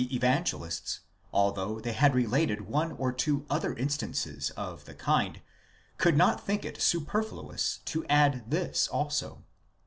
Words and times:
ὃ 0.01 0.13
100, 0.13 0.15
Evangelists, 0.15 0.99
although 1.31 1.79
they 1.79 1.93
had 1.93 2.15
related 2.15 2.61
one 2.67 2.93
or 2.93 3.11
two 3.13 3.45
other 3.51 3.75
instances 3.75 4.49
of 4.57 4.85
the 4.85 4.95
kind, 4.95 5.41
could 5.99 6.17
not 6.17 6.43
think 6.43 6.65
it 6.65 6.81
superfluous 6.81 7.81
to 7.85 8.03
add 8.07 8.49
this 8.49 8.87
also. 8.87 9.43